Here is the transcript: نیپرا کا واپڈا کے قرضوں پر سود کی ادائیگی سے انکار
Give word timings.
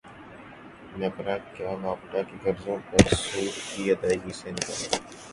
نیپرا 0.99 1.35
کا 1.57 1.69
واپڈا 1.81 2.21
کے 2.29 2.37
قرضوں 2.43 2.77
پر 2.87 3.13
سود 3.15 3.53
کی 3.67 3.91
ادائیگی 3.91 4.33
سے 4.39 4.49
انکار 4.49 4.99